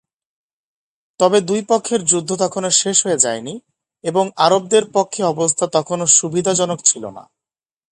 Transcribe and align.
তবে 1.19 1.37
দুই 1.41 1.61
পক্ষের 1.69 2.01
যুদ্ধ 2.05 2.29
তখনো 2.35 2.69
শেষ 2.71 2.97
হয়ে 3.05 3.21
যায়নি 3.25 3.55
এবং 4.03 4.25
আরবদের 4.37 4.83
পক্ষে 4.93 5.21
অবস্থা 5.23 5.65
তখনো 5.67 6.05
সুবিধাজনক 6.17 6.79
ছিল 6.85 7.03
না। 7.17 7.23